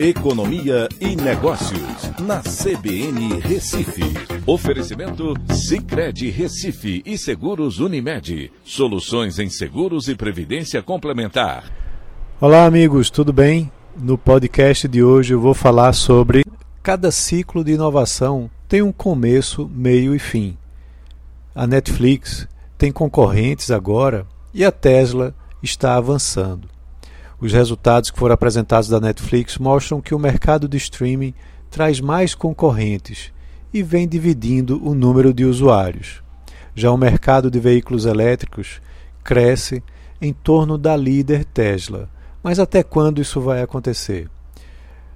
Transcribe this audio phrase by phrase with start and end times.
[0.00, 1.80] Economia e Negócios,
[2.20, 4.04] na CBN Recife.
[4.46, 8.52] Oferecimento Cicred Recife e Seguros Unimed.
[8.64, 11.64] Soluções em seguros e previdência complementar.
[12.40, 13.72] Olá, amigos, tudo bem?
[13.96, 16.44] No podcast de hoje eu vou falar sobre
[16.80, 20.56] cada ciclo de inovação tem um começo, meio e fim.
[21.52, 22.46] A Netflix
[22.78, 26.68] tem concorrentes agora e a Tesla está avançando.
[27.40, 31.32] Os resultados que foram apresentados da Netflix mostram que o mercado de streaming
[31.70, 33.32] traz mais concorrentes
[33.72, 36.22] e vem dividindo o número de usuários.
[36.74, 38.80] Já o mercado de veículos elétricos
[39.22, 39.82] cresce
[40.20, 42.08] em torno da líder Tesla.
[42.42, 44.28] Mas até quando isso vai acontecer?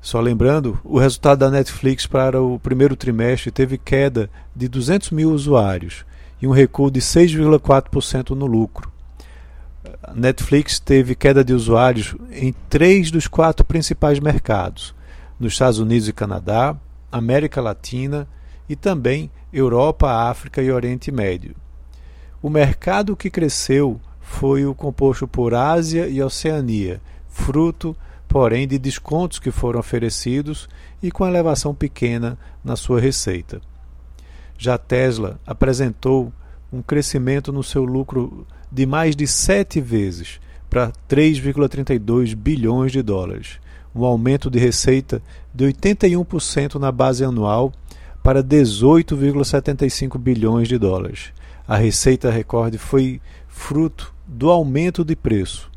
[0.00, 5.32] Só lembrando, o resultado da Netflix para o primeiro trimestre teve queda de 200 mil
[5.32, 6.06] usuários
[6.40, 8.95] e um recuo de 6,4% no lucro.
[10.14, 14.94] Netflix teve queda de usuários em três dos quatro principais mercados:
[15.38, 16.76] nos Estados Unidos e Canadá,
[17.10, 18.28] América Latina
[18.68, 21.54] e também Europa, África e Oriente Médio.
[22.42, 27.96] O mercado que cresceu foi o composto por Ásia e Oceania, fruto,
[28.28, 30.68] porém, de descontos que foram oferecidos
[31.02, 33.60] e com elevação pequena na sua receita.
[34.58, 36.32] Já Tesla apresentou
[36.72, 43.58] um crescimento no seu lucro de mais de sete vezes para 3,32 bilhões de dólares,
[43.94, 45.22] um aumento de receita
[45.54, 47.72] de 81% na base anual
[48.22, 51.32] para 18,75 bilhões de dólares.
[51.66, 55.70] A receita recorde foi fruto do aumento de preço,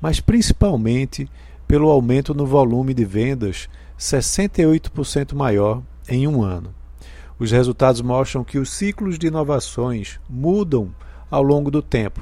[0.00, 1.28] mas principalmente
[1.68, 6.74] pelo aumento no volume de vendas 68% maior em um ano.
[7.40, 10.94] Os resultados mostram que os ciclos de inovações mudam
[11.30, 12.20] ao longo do tempo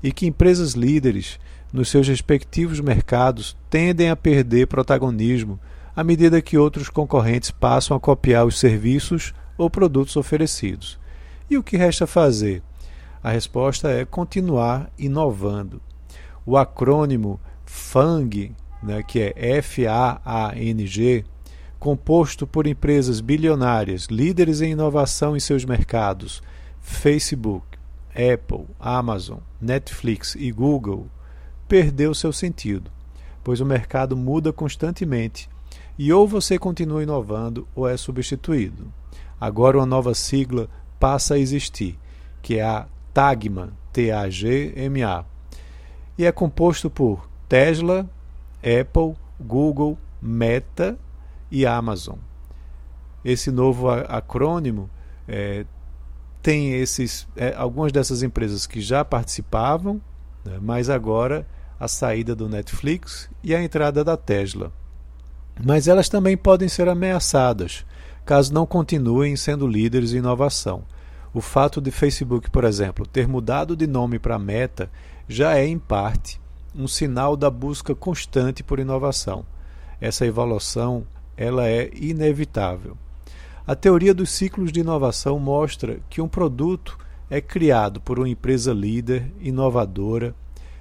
[0.00, 1.40] e que empresas líderes
[1.72, 5.58] nos seus respectivos mercados tendem a perder protagonismo
[5.94, 11.00] à medida que outros concorrentes passam a copiar os serviços ou produtos oferecidos.
[11.50, 12.62] E o que resta fazer?
[13.22, 15.82] A resposta é continuar inovando.
[16.46, 21.24] O acrônimo FANG, né, que é F-A-A-N-G,
[21.80, 26.42] composto por empresas bilionárias, líderes em inovação em seus mercados,
[26.78, 27.66] Facebook,
[28.10, 31.08] Apple, Amazon, Netflix e Google,
[31.66, 32.90] perdeu seu sentido,
[33.42, 35.48] pois o mercado muda constantemente
[35.98, 38.92] e ou você continua inovando ou é substituído.
[39.40, 40.68] Agora uma nova sigla
[40.98, 41.98] passa a existir,
[42.42, 45.24] que é a TAGMA, T-A-G-M-A,
[46.18, 48.06] e é composto por Tesla,
[48.62, 50.98] Apple, Google, Meta
[51.50, 52.16] e Amazon.
[53.24, 54.88] Esse novo acrônimo
[55.28, 55.64] é,
[56.42, 60.00] tem esses, é, algumas dessas empresas que já participavam,
[60.44, 61.46] né, mas agora
[61.78, 64.72] a saída do Netflix e a entrada da Tesla.
[65.62, 67.84] Mas elas também podem ser ameaçadas
[68.24, 70.84] caso não continuem sendo líderes em inovação.
[71.34, 74.90] O fato de Facebook, por exemplo, ter mudado de nome para Meta
[75.28, 76.40] já é, em parte,
[76.74, 79.44] um sinal da busca constante por inovação.
[80.00, 81.04] Essa evolução
[81.40, 82.98] ela é inevitável.
[83.66, 86.98] A teoria dos ciclos de inovação mostra que um produto
[87.30, 90.34] é criado por uma empresa líder, inovadora,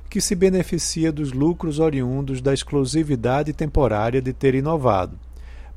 [0.09, 5.17] que se beneficia dos lucros oriundos da exclusividade temporária de ter inovado.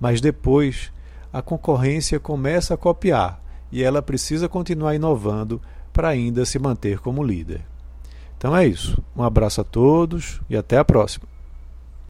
[0.00, 0.90] Mas depois,
[1.32, 3.40] a concorrência começa a copiar
[3.70, 7.60] e ela precisa continuar inovando para ainda se manter como líder.
[8.36, 9.00] Então é isso.
[9.16, 11.31] Um abraço a todos e até a próxima.